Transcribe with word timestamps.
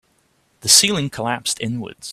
The 0.61 0.67
ceiling 0.69 1.11
collapsed 1.11 1.59
inwards. 1.61 2.09